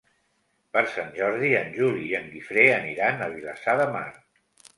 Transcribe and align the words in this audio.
Per 0.77 0.81
Sant 0.93 1.11
Jordi 1.17 1.51
en 1.59 1.69
Juli 1.75 2.07
i 2.07 2.15
en 2.21 2.25
Guifré 2.33 2.65
aniran 2.79 3.23
a 3.27 3.29
Vilassar 3.37 3.79
de 3.83 3.87
Mar. 3.99 4.05